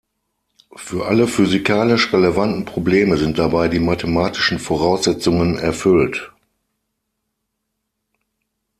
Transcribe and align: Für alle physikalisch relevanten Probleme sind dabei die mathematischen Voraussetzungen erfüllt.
Für 0.75 1.05
alle 1.09 1.27
physikalisch 1.27 2.11
relevanten 2.11 2.65
Probleme 2.65 3.17
sind 3.17 3.37
dabei 3.37 3.67
die 3.67 3.77
mathematischen 3.77 4.57
Voraussetzungen 4.57 5.59
erfüllt. 5.59 6.31